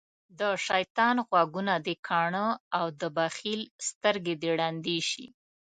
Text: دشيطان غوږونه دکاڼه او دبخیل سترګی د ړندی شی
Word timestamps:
دشيطان 0.41 1.15
غوږونه 1.27 1.73
دکاڼه 1.85 2.47
او 2.77 2.85
دبخیل 3.01 3.61
سترګی 3.87 4.35
د 4.41 4.43
ړندی 4.59 4.99
شی 5.09 5.25